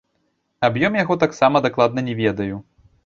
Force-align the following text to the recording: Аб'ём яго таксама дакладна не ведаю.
Аб'ём 0.69 0.97
яго 1.03 1.17
таксама 1.25 1.61
дакладна 1.67 2.05
не 2.09 2.15
ведаю. 2.23 2.55